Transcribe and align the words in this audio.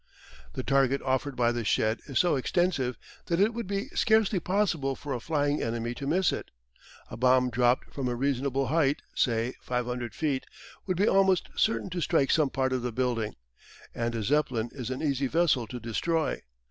The 0.53 0.63
target 0.63 0.99
offered 1.03 1.35
by 1.35 1.51
the 1.51 1.63
shed 1.63 1.99
is 2.07 2.17
so 2.17 2.35
extensive 2.35 2.97
that 3.27 3.39
it 3.39 3.53
would 3.53 3.67
be 3.67 3.89
scarcely 3.89 4.39
possible 4.39 4.95
for 4.95 5.13
a 5.13 5.19
flying 5.19 5.61
enemy 5.61 5.93
to 5.93 6.07
miss 6.07 6.31
it. 6.31 6.49
A 7.11 7.17
bomb 7.17 7.51
dropped 7.51 7.93
from 7.93 8.07
a 8.07 8.15
reasonable 8.15 8.69
height, 8.69 9.03
say 9.13 9.53
500 9.61 10.15
feet, 10.15 10.47
would 10.87 10.97
be 10.97 11.07
almost 11.07 11.49
certain 11.55 11.91
to 11.91 12.01
strike 12.01 12.31
some 12.31 12.49
part 12.49 12.73
of 12.73 12.81
the 12.81 12.91
building, 12.91 13.35
and 13.93 14.15
a 14.15 14.23
Zeppelin 14.23 14.69
is 14.71 14.89
an 14.89 15.03
easy 15.03 15.27
vessel 15.27 15.67
to 15.67 15.79
destroy. 15.79 16.41